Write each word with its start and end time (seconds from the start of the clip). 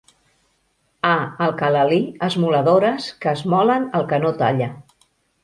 A 1.09 1.17
Alcalalí 1.47 1.99
esmoladores, 2.29 3.11
que 3.27 3.35
esmolen 3.39 3.87
el 4.01 4.09
que 4.11 4.23
no 4.27 4.35
talla... 4.43 4.73